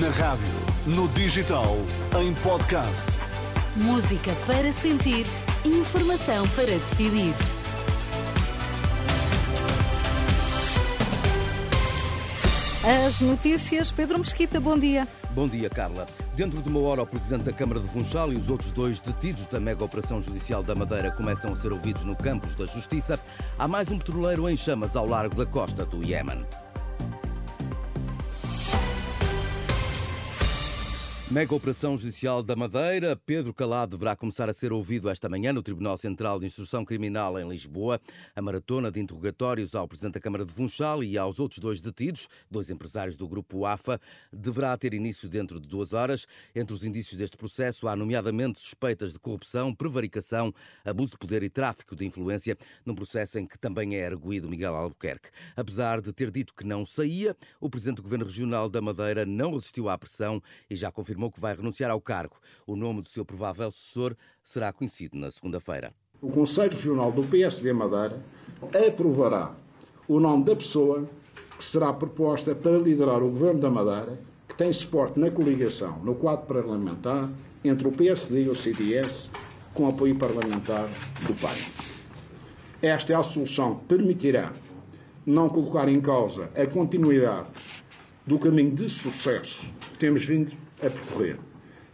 Na 0.00 0.08
rádio, 0.08 0.46
no 0.86 1.06
digital, 1.08 1.76
em 2.18 2.32
podcast. 2.36 3.08
Música 3.76 4.32
para 4.46 4.72
sentir, 4.72 5.26
informação 5.66 6.48
para 6.50 6.64
decidir. 6.64 7.34
As 13.06 13.20
notícias, 13.20 13.92
Pedro 13.92 14.18
Mesquita, 14.20 14.58
bom 14.58 14.78
dia. 14.78 15.06
Bom 15.32 15.46
dia, 15.46 15.68
Carla. 15.68 16.06
Dentro 16.34 16.62
de 16.62 16.70
uma 16.70 16.80
hora, 16.80 17.02
o 17.02 17.06
Presidente 17.06 17.42
da 17.42 17.52
Câmara 17.52 17.78
de 17.78 17.88
Funchal 17.88 18.32
e 18.32 18.36
os 18.36 18.48
outros 18.48 18.72
dois 18.72 18.98
detidos 18.98 19.44
da 19.44 19.60
mega 19.60 19.84
operação 19.84 20.22
judicial 20.22 20.62
da 20.62 20.74
Madeira 20.74 21.10
começam 21.10 21.52
a 21.52 21.56
ser 21.56 21.70
ouvidos 21.70 22.06
no 22.06 22.16
campus 22.16 22.56
da 22.56 22.64
Justiça. 22.64 23.20
Há 23.58 23.68
mais 23.68 23.90
um 23.90 23.98
petroleiro 23.98 24.48
em 24.48 24.56
chamas 24.56 24.96
ao 24.96 25.06
largo 25.06 25.34
da 25.34 25.44
costa 25.44 25.84
do 25.84 26.02
Iémen. 26.02 26.46
Mega 31.32 31.54
Operação 31.54 31.96
Judicial 31.96 32.42
da 32.42 32.54
Madeira. 32.54 33.16
Pedro 33.16 33.54
Calado 33.54 33.92
deverá 33.92 34.14
começar 34.14 34.50
a 34.50 34.52
ser 34.52 34.70
ouvido 34.70 35.08
esta 35.08 35.30
manhã 35.30 35.50
no 35.50 35.62
Tribunal 35.62 35.96
Central 35.96 36.38
de 36.38 36.44
Instrução 36.44 36.84
Criminal 36.84 37.40
em 37.40 37.48
Lisboa. 37.48 37.98
A 38.36 38.42
maratona 38.42 38.92
de 38.92 39.00
interrogatórios 39.00 39.74
ao 39.74 39.88
Presidente 39.88 40.12
da 40.12 40.20
Câmara 40.20 40.44
de 40.44 40.52
Funchal 40.52 41.02
e 41.02 41.16
aos 41.16 41.40
outros 41.40 41.58
dois 41.58 41.80
detidos, 41.80 42.28
dois 42.50 42.68
empresários 42.68 43.16
do 43.16 43.26
Grupo 43.26 43.64
AFA, 43.64 43.98
deverá 44.30 44.76
ter 44.76 44.92
início 44.92 45.26
dentro 45.26 45.58
de 45.58 45.66
duas 45.66 45.94
horas. 45.94 46.26
Entre 46.54 46.74
os 46.74 46.84
indícios 46.84 47.16
deste 47.16 47.38
processo 47.38 47.88
há, 47.88 47.96
nomeadamente, 47.96 48.60
suspeitas 48.60 49.14
de 49.14 49.18
corrupção, 49.18 49.74
prevaricação, 49.74 50.52
abuso 50.84 51.12
de 51.12 51.18
poder 51.18 51.42
e 51.42 51.48
tráfico 51.48 51.96
de 51.96 52.04
influência, 52.04 52.58
num 52.84 52.94
processo 52.94 53.38
em 53.38 53.46
que 53.46 53.58
também 53.58 53.96
é 53.96 54.04
arguído 54.04 54.50
Miguel 54.50 54.74
Albuquerque. 54.74 55.30
Apesar 55.56 56.02
de 56.02 56.12
ter 56.12 56.30
dito 56.30 56.54
que 56.54 56.66
não 56.66 56.84
saía, 56.84 57.34
o 57.58 57.70
Presidente 57.70 57.96
do 57.96 58.02
Governo 58.02 58.26
Regional 58.26 58.68
da 58.68 58.82
Madeira 58.82 59.24
não 59.24 59.54
resistiu 59.54 59.88
à 59.88 59.96
pressão 59.96 60.42
e 60.68 60.76
já 60.76 60.92
confirmou 60.92 61.21
afirmou 61.22 61.30
que 61.30 61.40
vai 61.40 61.54
renunciar 61.54 61.90
ao 61.90 62.00
cargo. 62.00 62.36
O 62.66 62.74
nome 62.74 63.02
do 63.02 63.08
seu 63.08 63.24
provável 63.24 63.70
sucessor 63.70 64.16
será 64.42 64.72
conhecido 64.72 65.16
na 65.16 65.30
segunda-feira. 65.30 65.92
O 66.20 66.30
Conselho 66.30 66.72
Regional 66.72 67.12
do 67.12 67.22
PSD 67.24 67.72
Madeira 67.72 68.20
aprovará 68.86 69.54
o 70.08 70.18
nome 70.18 70.44
da 70.44 70.56
pessoa 70.56 71.08
que 71.56 71.64
será 71.64 71.92
proposta 71.92 72.54
para 72.54 72.78
liderar 72.78 73.22
o 73.22 73.30
Governo 73.30 73.60
da 73.60 73.70
Madeira, 73.70 74.18
que 74.48 74.54
tem 74.56 74.72
suporte 74.72 75.18
na 75.18 75.30
coligação, 75.30 75.98
no 76.02 76.14
quadro 76.14 76.46
parlamentar, 76.46 77.30
entre 77.64 77.86
o 77.86 77.92
PSD 77.92 78.44
e 78.44 78.48
o 78.48 78.54
CDS, 78.54 79.30
com 79.74 79.88
apoio 79.88 80.16
parlamentar 80.16 80.88
do 81.26 81.34
PAI. 81.40 81.56
Esta 82.80 83.12
é 83.12 83.16
a 83.16 83.22
solução 83.22 83.76
que 83.76 83.84
permitirá 83.86 84.52
não 85.24 85.48
colocar 85.48 85.88
em 85.88 86.00
causa 86.00 86.50
a 86.56 86.66
continuidade 86.66 87.48
do 88.26 88.38
caminho 88.38 88.74
de 88.74 88.88
sucesso 88.88 89.60
que 89.92 89.98
temos 89.98 90.24
vindo 90.24 90.52
a 90.84 90.90
percorrer 90.90 91.38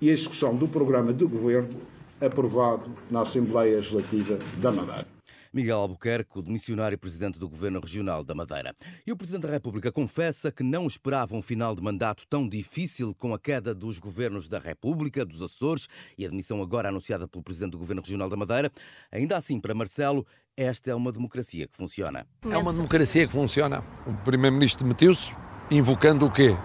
e 0.00 0.11
a 0.11 0.12
execução 0.12 0.56
do 0.56 0.67
programa 0.67 1.12
de 1.12 1.25
governo 1.25 1.81
aprovado 2.20 2.91
na 3.11 3.22
Assembleia 3.22 3.77
Legislativa 3.77 4.39
da 4.56 4.72
Madeira. 4.72 5.06
Miguel 5.53 5.78
Albuquerque, 5.78 6.39
o 6.39 6.42
missionário 6.42 6.98
presidente 6.98 7.39
do 7.39 7.48
Governo 7.48 7.80
Regional 7.80 8.22
da 8.22 8.34
Madeira. 8.34 8.75
E 9.06 9.12
o 9.12 9.17
Presidente 9.17 9.47
da 9.47 9.53
República 9.53 9.91
confessa 9.91 10.53
que 10.53 10.62
não 10.62 10.86
esperava 10.86 11.34
um 11.34 11.41
final 11.41 11.75
de 11.75 11.83
mandato 11.83 12.25
tão 12.28 12.48
difícil 12.48 13.14
com 13.14 13.33
a 13.33 13.39
queda 13.39 13.75
dos 13.75 13.98
governos 13.98 14.48
da 14.48 14.58
República, 14.58 15.25
dos 15.25 15.42
Açores 15.42 15.89
e 16.19 16.27
a 16.27 16.28
demissão 16.28 16.61
agora 16.62 16.91
anunciada 16.91 17.27
pelo 17.27 17.42
Presidente 17.42 17.73
do 17.73 17.78
Governo 17.78 18.02
Regional 18.02 18.28
da 18.28 18.36
Madeira. 18.36 18.70
Ainda 19.11 19.36
assim, 19.36 19.58
para 19.58 19.75
Marcelo, 19.75 20.27
esta 20.56 20.91
é 20.91 20.95
uma 20.95 21.11
democracia 21.11 21.67
que 21.67 21.77
funciona. 21.77 22.27
É 22.50 22.56
uma 22.58 22.73
democracia 22.73 23.27
que 23.27 23.33
funciona. 23.33 23.83
O 24.06 24.12
Primeiro-Ministro 24.25 24.84
demitiu-se 24.84 25.34
invocando 25.70 26.27
o 26.27 26.30
quê? 26.30 26.56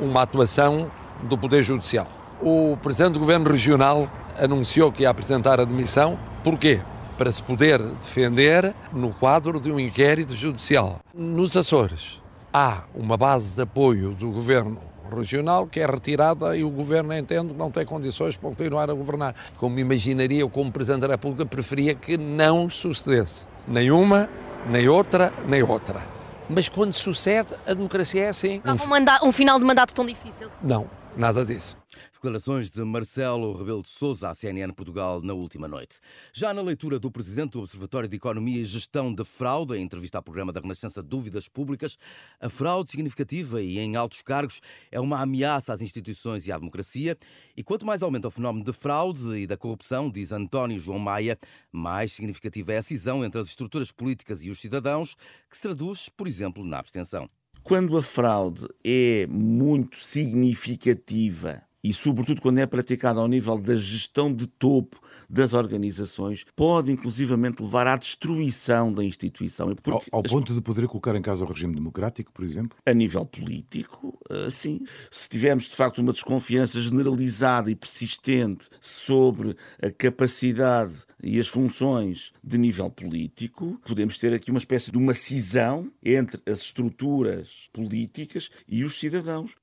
Uma 0.00 0.22
atuação 0.22 0.90
do 1.22 1.38
Poder 1.38 1.62
Judicial. 1.62 2.06
O 2.40 2.76
Presidente 2.82 3.14
do 3.14 3.20
Governo 3.20 3.50
Regional 3.50 4.10
anunciou 4.38 4.90
que 4.90 5.02
ia 5.02 5.10
apresentar 5.10 5.60
a 5.60 5.64
demissão. 5.64 6.18
Porquê? 6.42 6.80
Para 7.16 7.30
se 7.30 7.42
poder 7.42 7.78
defender 7.80 8.74
no 8.92 9.12
quadro 9.12 9.60
de 9.60 9.70
um 9.70 9.78
inquérito 9.78 10.34
judicial. 10.34 10.98
Nos 11.14 11.56
Açores 11.56 12.20
há 12.52 12.82
uma 12.94 13.16
base 13.16 13.54
de 13.54 13.62
apoio 13.62 14.10
do 14.10 14.30
Governo 14.30 14.78
regional 15.14 15.66
que 15.66 15.80
é 15.80 15.86
retirada 15.86 16.56
e 16.56 16.64
o 16.64 16.70
governo 16.70 17.14
entende 17.14 17.52
que 17.52 17.58
não 17.58 17.70
tem 17.70 17.84
condições 17.84 18.34
para 18.34 18.48
continuar 18.48 18.90
a 18.90 18.94
governar. 18.94 19.34
Como 19.58 19.78
imaginaria, 19.78 20.40
eu 20.40 20.48
como 20.48 20.72
Presidente 20.72 21.02
da 21.02 21.08
República 21.08 21.44
preferia 21.44 21.94
que 21.94 22.16
não 22.16 22.70
sucedesse. 22.70 23.46
Nem 23.68 23.90
uma, 23.90 24.28
nem 24.66 24.88
outra, 24.88 25.32
nem 25.46 25.62
outra. 25.62 26.00
Mas 26.48 26.68
quando 26.68 26.94
sucede, 26.94 27.50
a 27.66 27.74
democracia 27.74 28.24
é 28.24 28.28
assim. 28.28 28.60
Um, 28.64 29.28
um 29.28 29.32
final 29.32 29.58
de 29.58 29.64
mandato 29.64 29.94
tão 29.94 30.04
difícil? 30.04 30.48
Não, 30.62 30.86
nada 31.16 31.44
disso. 31.44 31.76
Declarações 32.12 32.70
de 32.70 32.82
Marcelo 32.84 33.52
Rebelo 33.56 33.82
de 33.82 33.88
Sousa 33.88 34.30
à 34.30 34.34
CNN 34.34 34.72
Portugal 34.72 35.20
na 35.20 35.34
última 35.34 35.68
noite. 35.68 35.98
Já 36.32 36.54
na 36.54 36.62
leitura 36.62 36.98
do 36.98 37.10
presidente 37.10 37.52
do 37.52 37.60
Observatório 37.60 38.08
de 38.08 38.16
Economia 38.16 38.60
e 38.60 38.64
Gestão 38.64 39.12
de 39.12 39.24
Fraude, 39.24 39.76
em 39.76 39.82
entrevista 39.82 40.18
ao 40.18 40.22
programa 40.22 40.52
da 40.52 40.60
Renascença 40.60 41.02
Dúvidas 41.02 41.48
Públicas, 41.48 41.98
a 42.40 42.48
fraude 42.48 42.90
significativa 42.90 43.60
e 43.60 43.78
em 43.78 43.96
altos 43.96 44.22
cargos 44.22 44.60
é 44.90 45.00
uma 45.00 45.20
ameaça 45.20 45.72
às 45.72 45.80
instituições 45.82 46.46
e 46.46 46.52
à 46.52 46.58
democracia. 46.58 47.16
E 47.56 47.62
quanto 47.62 47.84
mais 47.84 48.02
aumenta 48.02 48.28
o 48.28 48.30
fenómeno 48.30 48.64
de 48.64 48.72
fraude 48.72 49.36
e 49.36 49.46
da 49.46 49.56
corrupção, 49.56 50.10
diz 50.10 50.32
António 50.32 50.78
João 50.78 50.98
Maia, 50.98 51.38
mais 51.70 52.12
significativa 52.12 52.72
é 52.72 52.78
a 52.78 52.82
cisão 52.82 53.24
entre 53.24 53.40
as 53.40 53.48
estruturas 53.48 53.90
políticas 53.90 54.42
e 54.42 54.50
os 54.50 54.60
cidadãos, 54.60 55.14
que 55.50 55.56
se 55.56 55.62
traduz, 55.62 56.08
por 56.08 56.26
exemplo, 56.26 56.64
na 56.64 56.78
abstenção. 56.78 57.28
Quando 57.62 57.96
a 57.96 58.02
fraude 58.02 58.66
é 58.84 59.26
muito 59.28 59.96
significativa 59.98 61.62
e, 61.82 61.92
sobretudo, 61.92 62.40
quando 62.40 62.58
é 62.58 62.66
praticada 62.66 63.20
ao 63.20 63.26
nível 63.26 63.58
da 63.58 63.74
gestão 63.74 64.32
de 64.32 64.46
topo 64.46 65.00
das 65.32 65.54
organizações, 65.54 66.44
pode 66.54 66.92
inclusivamente 66.92 67.62
levar 67.62 67.86
à 67.86 67.96
destruição 67.96 68.92
da 68.92 69.02
instituição. 69.02 69.74
Ao, 69.86 70.02
ao, 70.12 70.22
ponto 70.22 70.54
de 70.54 70.60
poder 70.60 70.86
colocar 70.86 71.16
em 71.16 71.22
causa 71.22 71.42
o 71.42 71.48
regime 71.48 71.74
democrático, 71.74 72.30
por 72.30 72.44
exemplo? 72.44 72.76
A 72.84 72.92
nível 72.92 73.24
político, 73.24 74.18
eh, 74.28 74.50
sim. 74.50 74.80
Se 75.10 75.28
tivermos, 75.28 75.64
de 75.64 75.74
facto, 75.74 75.98
uma 76.02 76.12
desconfiança 76.12 76.78
generalizada 76.78 77.70
e 77.70 77.74
persistente 77.74 78.68
sobre 78.78 79.56
a 79.82 79.90
capacidade 79.90 81.04
e 81.22 81.38
as 81.38 81.48
funções 81.48 82.32
de 82.44 82.58
nível 82.58 82.90
político, 82.90 83.80
podemos 83.86 84.18
ter 84.18 84.34
aqui 84.34 84.50
uma 84.50 84.58
espécie 84.58 84.90
de 84.90 84.98
uma 84.98 85.14
cisão 85.14 85.90
entre 86.04 86.42
as 86.46 86.60
estruturas 86.60 87.70
políticas 87.72 88.50
e 88.68 88.84
os 88.84 88.98
cidadãos. 88.98 89.54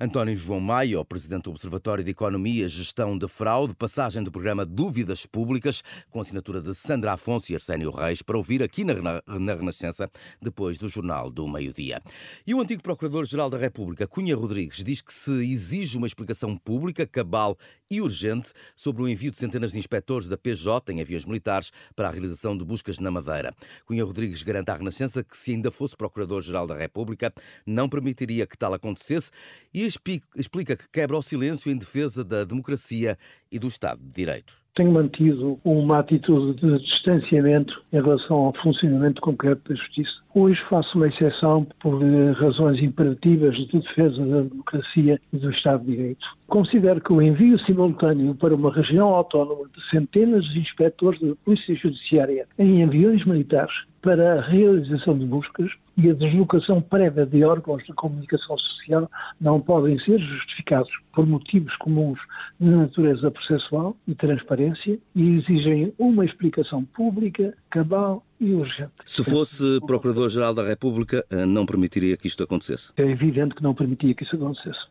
António 0.00 0.36
João 0.36 0.60
Maia, 0.60 1.00
o 1.00 1.04
presidente 1.04 1.44
do 1.44 1.50
Observatório 1.50 2.04
de 2.04 2.10
Economia 2.10 2.68
Gestão 2.68 3.16
de 3.16 3.28
Fraude, 3.28 3.74
passagem 3.74 4.22
do 4.22 4.30
programa 4.30 4.64
Dúvidas 4.64 5.26
Públicas, 5.26 5.82
com 6.10 6.20
assinatura 6.20 6.60
de 6.60 6.74
Sandra 6.74 7.12
Afonso 7.12 7.52
e 7.52 7.54
Arsénio 7.54 7.90
Reis, 7.90 8.22
para 8.22 8.36
ouvir 8.36 8.62
aqui 8.62 8.84
na, 8.84 8.94
na 9.38 9.54
Renascença, 9.54 10.10
depois 10.40 10.78
do 10.78 10.88
Jornal 10.88 11.30
do 11.30 11.46
Meio-Dia. 11.46 12.00
E 12.46 12.54
o 12.54 12.60
antigo 12.60 12.82
Procurador-Geral 12.82 13.50
da 13.50 13.58
República, 13.58 14.06
Cunha 14.06 14.36
Rodrigues, 14.36 14.82
diz 14.82 15.00
que 15.00 15.12
se 15.12 15.32
exige 15.32 15.96
uma 15.96 16.06
explicação 16.06 16.56
pública, 16.56 17.06
cabal 17.06 17.56
e 17.90 18.00
urgente 18.00 18.52
sobre 18.74 19.02
o 19.02 19.08
envio 19.08 19.30
de 19.30 19.36
centenas 19.36 19.72
de 19.72 19.78
inspectores 19.78 20.28
da 20.28 20.36
PJ 20.36 20.92
em 20.92 21.00
aviões 21.00 21.24
militares 21.24 21.70
para 21.94 22.08
a 22.08 22.10
realização 22.10 22.56
de 22.56 22.64
buscas 22.64 22.98
na 22.98 23.10
Madeira. 23.10 23.54
Cunha 23.86 24.04
Rodrigues 24.04 24.42
garante 24.42 24.70
à 24.70 24.74
Renascença 24.74 25.22
que, 25.22 25.36
se 25.36 25.52
ainda 25.52 25.70
fosse 25.70 25.96
Procurador-Geral 25.96 26.66
da 26.66 26.74
República, 26.74 27.32
não 27.66 27.88
permitiria 27.88 28.46
que 28.46 28.56
tal 28.56 28.74
acontecesse 28.74 29.30
e 29.74 29.82
explica 29.84 30.76
que 30.76 30.88
quebra 30.92 31.16
o 31.16 31.22
silêncio 31.22 31.70
em 31.70 31.76
defesa 31.76 32.24
da 32.24 32.44
democracia 32.44 33.18
e 33.50 33.58
do 33.58 33.66
Estado 33.66 34.00
de 34.00 34.10
Direito 34.10 34.64
tenho 34.74 34.92
mantido 34.92 35.58
uma 35.64 36.00
atitude 36.00 36.60
de 36.60 36.78
distanciamento 36.80 37.80
em 37.92 37.96
relação 38.02 38.36
ao 38.36 38.56
funcionamento 38.56 39.22
concreto 39.22 39.68
da 39.68 39.76
justiça. 39.76 40.12
Hoje 40.34 40.60
faço 40.68 40.96
uma 40.96 41.06
exceção 41.06 41.66
por 41.80 42.02
razões 42.34 42.82
imperativas 42.82 43.56
de 43.56 43.66
defesa 43.66 44.24
da 44.26 44.42
democracia 44.42 45.20
e 45.32 45.36
do 45.36 45.50
Estado 45.50 45.84
de 45.84 45.92
Direito. 45.92 46.26
Considero 46.48 47.00
que 47.00 47.12
o 47.12 47.22
envio 47.22 47.58
simultâneo 47.60 48.34
para 48.34 48.54
uma 48.54 48.72
região 48.72 49.08
autónoma 49.08 49.68
de 49.74 49.90
centenas 49.90 50.44
de 50.46 50.58
inspectores 50.58 51.20
da 51.20 51.34
Polícia 51.44 51.74
Judiciária 51.76 52.46
em 52.58 52.82
aviões 52.82 53.24
militares 53.24 53.74
para 54.04 54.38
a 54.38 54.42
realização 54.42 55.18
de 55.18 55.24
buscas 55.24 55.70
e 55.96 56.10
a 56.10 56.12
deslocação 56.12 56.78
prévia 56.78 57.24
de 57.24 57.42
órgãos 57.42 57.82
de 57.84 57.92
comunicação 57.94 58.58
social 58.58 59.10
não 59.40 59.58
podem 59.58 59.98
ser 60.00 60.18
justificados 60.18 60.90
por 61.14 61.26
motivos 61.26 61.74
comuns 61.76 62.20
de 62.60 62.68
natureza 62.68 63.30
processual 63.30 63.96
e 64.06 64.14
transparência 64.14 64.98
e 65.14 65.36
exigem 65.36 65.94
uma 65.98 66.22
explicação 66.26 66.84
pública, 66.84 67.56
cabal 67.70 68.22
e 68.38 68.52
urgente. 68.52 68.92
Se 69.06 69.24
fosse 69.24 69.80
Procurador-Geral 69.86 70.52
da 70.52 70.62
República, 70.62 71.24
eh, 71.30 71.46
não 71.46 71.64
permitiria 71.64 72.14
que 72.18 72.26
isto 72.26 72.42
acontecesse? 72.42 72.92
É 72.98 73.04
evidente 73.04 73.54
que 73.54 73.62
não 73.62 73.74
permitia 73.74 74.14
que 74.14 74.24
isso 74.24 74.36
acontecesse. 74.36 74.86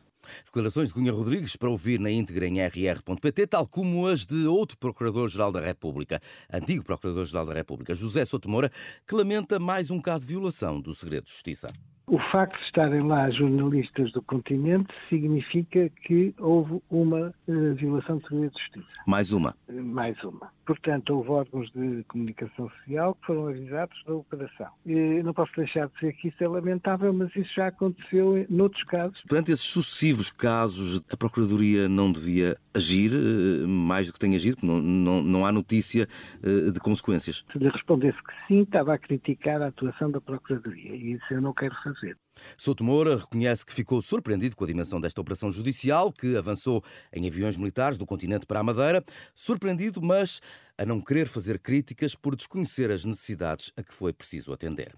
Declarações 0.46 0.90
de 0.90 0.94
Cunha 0.94 1.12
Rodrigues 1.12 1.56
para 1.56 1.70
ouvir 1.70 2.00
na 2.00 2.12
íntegra 2.12 2.48
em 2.48 2.60
rr.pt, 2.60 3.48
tal 3.48 3.68
como 3.68 4.08
as 4.08 4.26
de 4.26 4.48
outro 4.48 4.78
Procurador-Geral 4.78 5.52
da 5.52 5.62
República, 5.62 6.22
antigo 6.52 6.84
Procurador-Geral 6.84 7.46
da 7.46 7.54
República, 7.54 7.94
José 7.94 8.26
Sotomora, 8.26 8.72
que 9.08 9.16
lamenta 9.16 9.60
mais 9.60 9.92
um 9.92 10.02
caso 10.02 10.26
de 10.26 10.34
violação 10.34 10.80
do 10.80 10.94
segredo 10.94 11.26
de 11.26 11.32
justiça. 11.32 11.68
O 12.06 12.20
facto 12.20 12.60
de 12.60 12.66
estarem 12.66 13.02
lá 13.02 13.30
jornalistas 13.30 14.12
do 14.12 14.22
continente 14.22 14.94
significa 15.08 15.90
que 15.90 16.36
houve 16.38 16.82
uma 16.90 17.34
uh, 17.48 17.76
violação 17.76 18.18
de 18.18 18.28
segredo 18.28 18.54
de 18.54 18.62
justiça. 18.62 18.88
Mais 19.08 19.32
uma. 19.32 19.56
Mais 19.70 20.22
uma. 20.22 20.52
Portanto, 20.66 21.16
houve 21.16 21.30
órgãos 21.30 21.72
de 21.72 22.04
comunicação 22.08 22.70
social 22.70 23.16
que 23.16 23.26
foram 23.26 23.48
avisados 23.48 23.98
da 24.06 24.14
operação. 24.14 24.68
E 24.86 25.24
não 25.24 25.34
posso 25.34 25.52
deixar 25.56 25.88
de 25.88 25.94
dizer 25.96 26.14
que 26.14 26.28
isso 26.28 26.44
é 26.44 26.48
lamentável, 26.48 27.14
mas 27.14 27.36
isso 27.36 27.54
já 27.56 27.68
aconteceu 27.68 28.46
noutros 28.50 28.84
casos. 28.84 29.24
Perante 29.24 29.52
esses 29.52 29.66
sucessivos 29.66 30.30
casos, 30.30 31.02
a 31.10 31.18
Procuradoria 31.18 31.88
não 31.88 32.12
devia 32.12 32.58
agir 32.74 33.12
uh, 33.14 33.68
mais 33.68 34.08
do 34.08 34.14
que 34.14 34.20
tem 34.20 34.36
agido? 34.36 34.58
Não, 34.62 34.80
não, 34.82 35.22
não 35.24 35.46
há 35.46 35.52
notícia 35.52 36.08
uh, 36.44 36.72
de 36.72 36.80
consequências? 36.80 37.44
Se 37.52 37.60
lhe 37.60 37.70
respondesse 37.70 38.18
que 38.18 38.34
sim, 38.48 38.62
estava 38.62 38.94
a 38.94 38.98
criticar 38.98 39.62
a 39.62 39.68
atuação 39.68 40.12
da 40.12 40.20
Procuradoria. 40.20 40.96
E 40.96 41.14
isso 41.14 41.26
eu 41.32 41.42
não 41.42 41.54
quero 41.54 41.76
fazer 41.84 41.94
fazer. 41.94 42.18
Souto 42.58 42.84
Moura 42.84 43.18
reconhece 43.18 43.66
que 43.66 43.74
ficou 43.74 44.02
surpreendido 44.02 44.56
com 44.56 44.64
a 44.64 44.68
dimensão 44.68 45.00
desta 45.00 45.22
operação 45.22 45.52
judicial, 45.52 46.12
que 46.12 46.36
avançou 46.36 46.84
em 47.14 47.28
aviões 47.28 47.58
militares 47.58 47.98
do 47.98 48.06
continente 48.06 48.46
para 48.46 48.60
a 48.60 48.64
Madeira. 48.64 49.04
Surpreendido, 49.36 50.02
mas 50.02 50.42
a 50.78 50.86
não 50.86 51.02
querer 51.02 51.28
fazer 51.28 51.60
críticas 51.60 52.16
por 52.16 52.36
desconhecer 52.36 52.92
as 52.92 53.06
necessidades 53.06 53.72
a 53.78 53.84
que 53.84 53.94
foi 53.94 54.14
preciso 54.14 54.54
atender. 54.54 54.94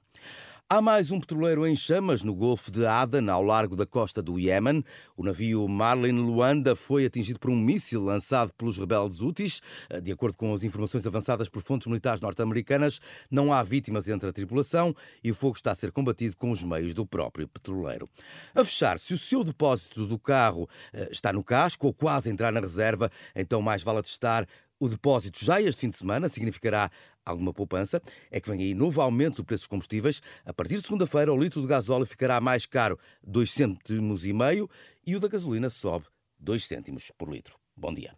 Há 0.68 0.82
mais 0.82 1.12
um 1.12 1.20
petroleiro 1.20 1.68
em 1.68 1.76
chamas 1.76 2.24
no 2.24 2.34
Golfo 2.34 2.72
de 2.72 2.88
Aden, 2.88 3.30
ao 3.30 3.44
largo 3.44 3.76
da 3.76 3.86
costa 3.86 4.20
do 4.20 4.40
Iémen. 4.40 4.84
O 5.16 5.24
navio 5.24 5.68
Marlin 5.68 6.20
Luanda 6.20 6.76
foi 6.76 7.06
atingido 7.06 7.40
por 7.40 7.52
um 7.52 7.56
míssil 7.56 8.04
lançado 8.04 8.52
pelos 8.54 8.76
rebeldes 8.76 9.22
Houthis. 9.22 9.62
De 10.02 10.12
acordo 10.12 10.36
com 10.36 10.52
as 10.56 10.64
informações 10.64 11.06
avançadas 11.06 11.50
por 11.50 11.62
fontes 11.62 11.86
militares 11.86 12.20
norte-americanas, 12.20 13.00
não 13.30 13.54
há 13.54 13.62
vítimas 13.62 14.10
entre 14.10 14.28
a 14.28 14.34
tripulação 14.34 14.96
e 15.24 15.30
o 15.30 15.36
fogo 15.36 15.56
está 15.56 15.70
a 15.70 15.76
ser 15.76 15.92
combatido 15.92 16.36
com 16.36 16.50
os 16.50 16.64
meios 16.64 16.96
do 16.96 17.06
próprio 17.06 17.48
petroleiro. 17.48 18.10
A 18.56 18.66
fechar, 18.66 18.98
se 18.98 19.14
o 19.14 19.20
seu 19.20 19.44
depósito 19.44 20.08
do 20.08 20.18
carro 20.18 20.68
eh, 20.92 21.10
está 21.12 21.32
no 21.32 21.44
casco 21.44 21.86
ou 21.86 21.94
quase 21.94 22.32
entrar 22.32 22.52
na 22.52 22.60
reserva, 22.60 23.12
então 23.36 23.62
mais 23.62 23.84
vale 23.84 24.02
testar 24.02 24.48
o 24.80 24.90
depósito 24.90 25.44
já 25.44 25.62
este 25.62 25.82
fim 25.82 25.90
de 25.90 25.96
semana 25.96 26.30
significará 26.30 26.90
alguma 27.26 27.54
poupança. 27.54 28.02
É 28.30 28.40
que 28.40 28.50
vem 28.50 28.62
aí 28.62 28.74
novo 28.74 29.02
aumento 29.02 29.38
do 29.38 29.46
preço 29.46 29.64
dos 29.64 29.68
combustíveis. 29.68 30.22
A 30.46 30.54
partir 30.54 30.76
de 30.76 30.84
segunda-feira, 30.84 31.34
o 31.34 31.38
litro 31.38 31.62
de 31.62 31.68
gasóleo 31.68 32.06
ficará 32.06 32.40
mais 32.40 32.66
caro 32.66 33.00
2 33.24 33.52
cêntimos 33.52 34.26
e 34.26 34.34
meio 34.34 34.70
e 35.06 35.16
o 35.16 35.20
da 35.20 35.28
gasolina 35.28 35.70
sobe 35.70 36.06
2 36.40 36.66
cêntimos 36.66 37.12
por 37.18 37.30
litro. 37.30 37.58
Bom 37.76 37.94
dia. 37.94 38.16